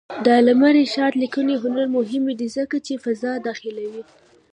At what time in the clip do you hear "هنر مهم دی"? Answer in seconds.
1.63-2.47